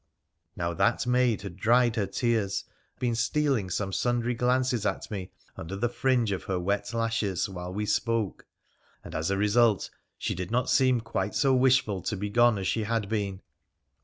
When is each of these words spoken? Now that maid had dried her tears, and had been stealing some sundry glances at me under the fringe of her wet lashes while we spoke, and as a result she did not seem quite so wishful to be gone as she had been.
Now 0.55 0.73
that 0.73 1.05
maid 1.05 1.43
had 1.43 1.57
dried 1.57 1.95
her 1.95 2.07
tears, 2.07 2.63
and 2.65 2.95
had 2.95 2.99
been 3.01 3.13
stealing 3.13 3.69
some 3.69 3.93
sundry 3.93 4.33
glances 4.33 4.83
at 4.83 5.11
me 5.11 5.29
under 5.55 5.75
the 5.75 5.89
fringe 5.89 6.31
of 6.31 6.45
her 6.45 6.59
wet 6.59 6.91
lashes 6.95 7.47
while 7.47 7.71
we 7.71 7.85
spoke, 7.85 8.47
and 9.03 9.13
as 9.13 9.29
a 9.29 9.37
result 9.37 9.91
she 10.17 10.33
did 10.33 10.49
not 10.49 10.71
seem 10.71 11.01
quite 11.01 11.35
so 11.35 11.53
wishful 11.53 12.01
to 12.01 12.17
be 12.17 12.31
gone 12.31 12.57
as 12.57 12.67
she 12.67 12.85
had 12.85 13.09
been. 13.09 13.41